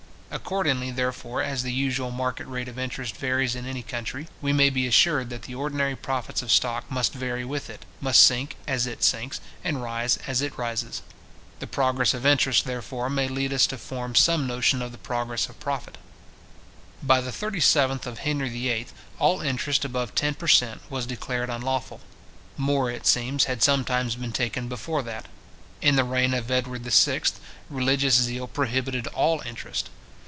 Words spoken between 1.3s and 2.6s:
as the usual market